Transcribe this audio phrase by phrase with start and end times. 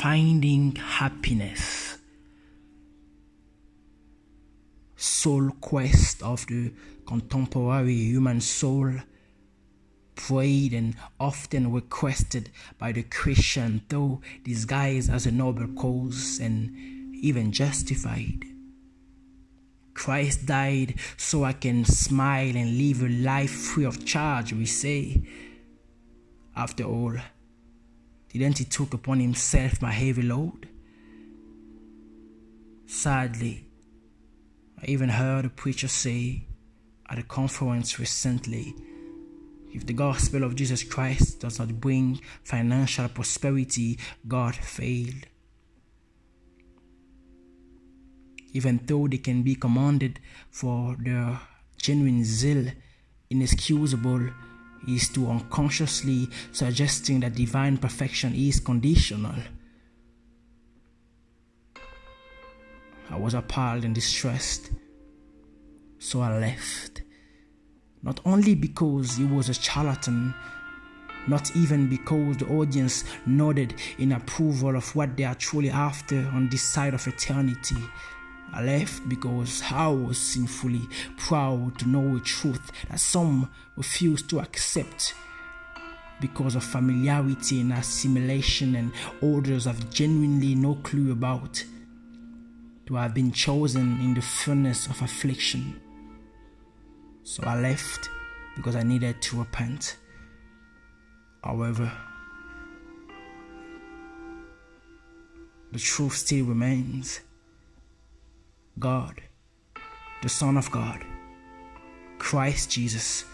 [0.00, 1.98] finding happiness.
[4.96, 6.72] Soul quest of the
[7.06, 8.94] contemporary human soul,
[10.14, 12.48] prayed and often requested
[12.78, 18.46] by the Christian, though disguised as a noble cause and even justified.
[19.92, 25.22] Christ died so I can smile and live a life free of charge, we say.
[26.56, 27.16] After all,
[28.38, 30.68] didn't he took upon himself my heavy load?
[32.86, 33.66] Sadly,
[34.80, 36.46] I even heard a preacher say
[37.08, 38.74] at a conference recently
[39.72, 45.26] if the gospel of Jesus Christ does not bring financial prosperity, God failed.
[48.52, 50.18] even though they can be commanded
[50.50, 51.40] for their
[51.76, 52.66] genuine zeal,
[53.30, 54.28] inexcusable
[54.88, 59.34] is to unconsciously suggesting that divine perfection is conditional.
[63.10, 64.70] I was appalled and distressed,
[65.98, 67.02] so I left.
[68.02, 70.34] Not only because he was a charlatan,
[71.26, 76.48] not even because the audience nodded in approval of what they are truly after on
[76.48, 77.76] this side of eternity
[78.52, 84.40] I left because I was sinfully proud to know a truth that some refuse to
[84.40, 85.14] accept
[86.20, 91.64] because of familiarity and assimilation, and others have genuinely no clue about.
[92.86, 95.80] To have been chosen in the furnace of affliction.
[97.22, 98.10] So I left
[98.56, 99.96] because I needed to repent.
[101.42, 101.90] However,
[105.72, 107.20] the truth still remains
[108.80, 109.20] God,
[110.22, 111.04] the Son of God,
[112.18, 113.26] Christ Jesus,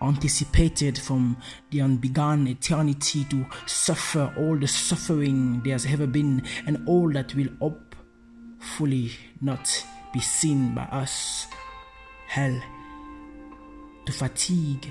[0.00, 1.36] anticipated from
[1.70, 7.34] the unbegun eternity to suffer all the suffering there has ever been and all that
[7.34, 9.10] will hopefully
[9.42, 11.46] not be seen by us.
[12.28, 12.58] Hell,
[14.06, 14.90] to fatigue,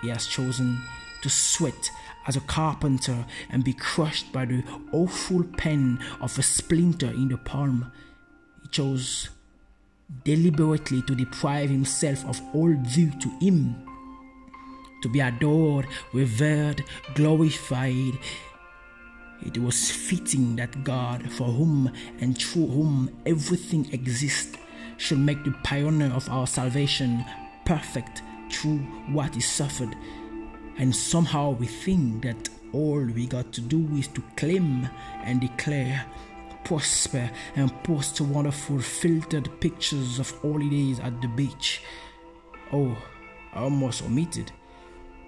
[0.00, 0.80] he has chosen
[1.22, 1.90] to sweat
[2.28, 4.62] as a carpenter and be crushed by the
[4.92, 7.90] awful pen of a splinter in the palm.
[8.62, 9.30] He chose
[10.24, 13.74] deliberately to deprive himself of all due to him,
[15.02, 16.84] to be adored, revered,
[17.14, 18.18] glorified.
[19.44, 21.90] It was fitting that God, for whom
[22.20, 24.56] and through whom everything exists,
[24.98, 27.24] should make the pioneer of our salvation
[27.64, 28.78] perfect through
[29.12, 29.94] what he suffered
[30.78, 34.88] and somehow we think that all we got to do is to claim
[35.24, 36.04] and declare,
[36.64, 41.82] prosper, and post wonderful filtered pictures of holidays at the beach.
[42.72, 42.96] Oh,
[43.52, 44.52] I almost omitted.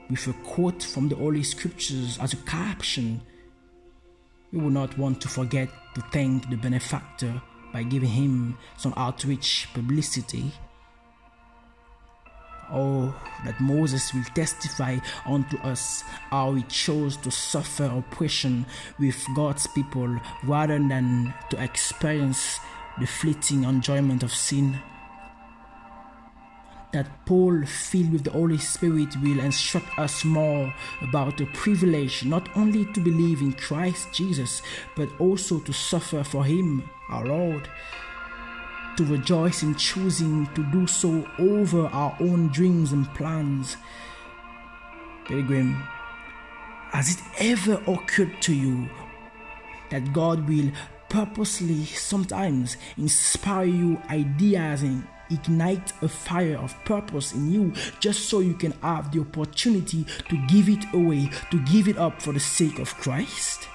[0.09, 3.21] With a quote from the Holy Scriptures as a caption,
[4.53, 7.41] we will not want to forget to thank the benefactor
[7.73, 10.53] by giving him some outreach publicity
[12.73, 13.15] Oh,
[13.45, 18.67] that Moses will testify unto us how he chose to suffer oppression
[18.99, 22.61] with God's people rather than to experience
[22.99, 24.79] the fleeting enjoyment of sin.
[26.93, 32.49] That Paul, filled with the Holy Spirit, will instruct us more about the privilege not
[32.57, 34.61] only to believe in Christ Jesus,
[34.97, 37.69] but also to suffer for Him, our Lord
[38.97, 43.77] to rejoice in choosing to do so over our own dreams and plans.
[45.27, 45.75] Pilgrim,
[46.93, 48.89] has it ever occurred to you
[49.91, 50.71] that God will
[51.09, 58.41] purposely sometimes inspire you ideas and ignite a fire of purpose in you just so
[58.41, 62.41] you can have the opportunity to give it away, to give it up for the
[62.41, 63.69] sake of Christ?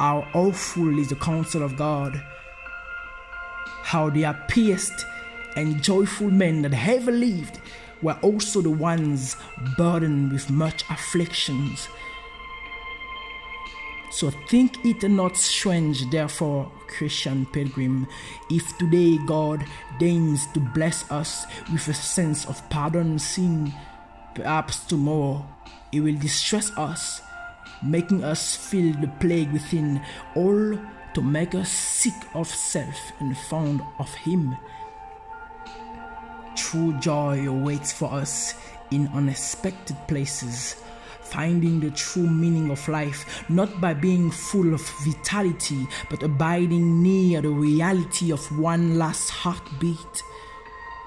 [0.00, 2.18] How awful is the counsel of God?
[3.82, 5.04] How the happiest
[5.56, 7.60] and joyful men that ever lived
[8.00, 9.36] were also the ones
[9.76, 11.86] burdened with much afflictions.
[14.10, 18.06] So think it not strange, therefore, Christian pilgrim,
[18.48, 19.66] if today God
[19.98, 23.74] deigns to bless us with a sense of pardon sin,
[24.34, 25.44] perhaps tomorrow
[25.92, 27.20] He will distress us
[27.82, 30.02] making us feel the plague within,
[30.34, 30.78] all
[31.14, 34.56] to make us sick of self and fond of Him.
[36.56, 38.54] True joy awaits for us
[38.90, 40.76] in unexpected places,
[41.22, 47.40] finding the true meaning of life not by being full of vitality, but abiding near
[47.40, 50.22] the reality of one last heartbeat,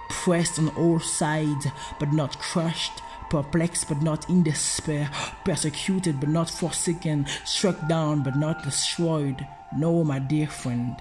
[0.10, 1.68] pressed on all sides
[2.00, 3.02] but not crushed
[3.34, 5.10] perplexed but not in despair,
[5.44, 9.44] persecuted but not forsaken, struck down but not destroyed.
[9.76, 10.96] No, my dear friend,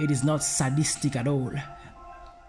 [0.00, 1.52] it is not sadistic at all.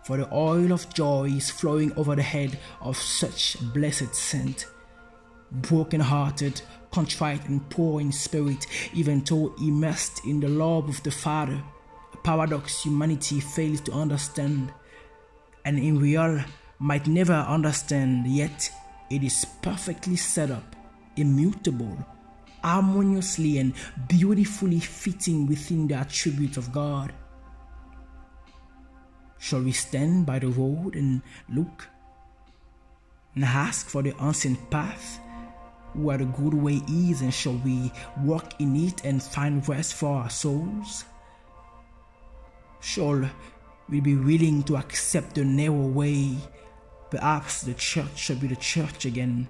[0.04, 4.66] For the oil of joy is flowing over the head of such blessed saint.
[5.52, 6.60] Broken hearted,
[6.90, 11.62] contrite, and poor in spirit, even though immersed in the love of the Father,
[12.12, 14.74] a paradox humanity fails to understand,
[15.64, 16.44] and in real
[16.80, 18.72] might never understand, yet
[19.12, 20.75] it is perfectly set up,
[21.18, 21.98] immutable,
[22.63, 23.74] harmoniously and
[24.08, 27.12] beautifully fitting within the attributes of God.
[29.38, 31.90] Shall we stand by the road and look
[33.36, 35.19] and ask for the ancient path
[35.94, 40.22] where the good way is, and shall we walk in it and find rest for
[40.22, 41.04] our souls?
[42.80, 43.30] Shall
[43.90, 46.38] we be willing to accept the narrow way
[47.12, 49.50] Perhaps the church should be the church again.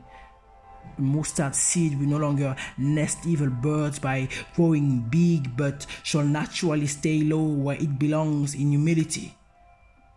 [0.98, 7.22] Mustard seed will no longer nest evil birds by growing big, but shall naturally stay
[7.22, 9.38] low where it belongs in humility,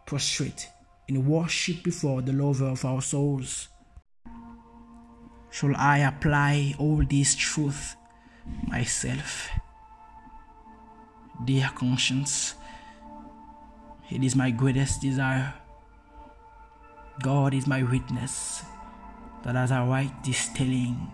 [0.06, 0.69] prostrate
[1.06, 3.69] in worship before the lover of our souls.
[5.50, 7.94] Shall I apply all this truth
[8.67, 9.50] myself?
[11.44, 12.55] Dear conscience,
[14.11, 15.52] it is my greatest desire
[17.22, 18.64] God is my witness
[19.44, 21.11] that as I write this telling,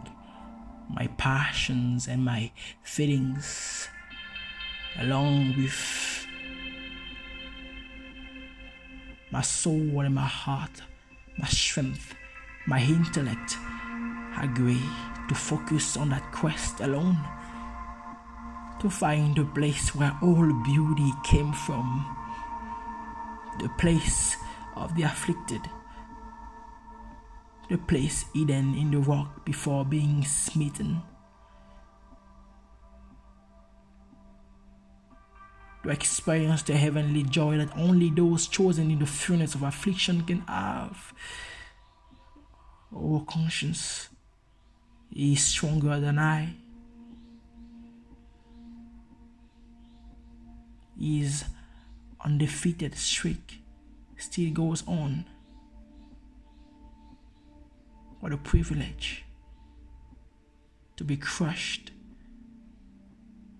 [0.88, 2.50] my passions and my
[2.82, 3.88] feelings,
[4.98, 6.26] along with
[9.30, 10.82] my soul and my heart,
[11.36, 12.14] my strength,
[12.66, 13.56] my intellect,
[14.40, 14.82] agree
[15.28, 17.18] to focus on that quest alone,
[18.80, 22.16] to find the place where all beauty came from,
[23.60, 24.36] the place
[24.76, 25.60] of the afflicted
[27.70, 31.00] the place hidden in the rock before being smitten.
[35.84, 40.40] To experience the heavenly joy that only those chosen in the furnace of affliction can
[40.40, 41.14] have.
[42.92, 44.08] Oh, conscience
[45.14, 46.54] is stronger than I.
[51.00, 51.44] His
[52.22, 53.62] undefeated streak
[54.18, 55.24] still goes on.
[58.20, 59.24] What a privilege
[60.96, 61.90] to be crushed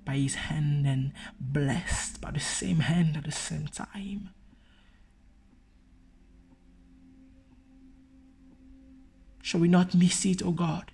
[0.05, 4.31] by his hand and blessed by the same hand at the same time.
[9.41, 10.93] Shall we not miss it, O oh God?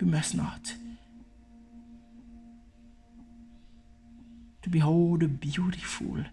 [0.00, 0.72] We must not.
[4.62, 6.24] To behold the beautiful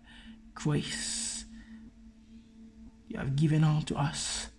[0.53, 1.24] grace
[3.15, 4.49] you have given unto us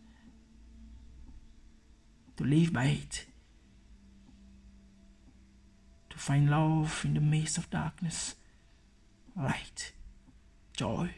[2.39, 3.27] to live by it,
[6.09, 8.35] to find love in the midst of darkness,
[9.37, 9.93] light,
[10.75, 11.11] joy,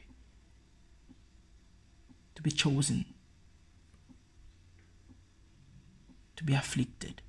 [2.34, 3.04] to be chosen,
[6.34, 7.22] to be afflicted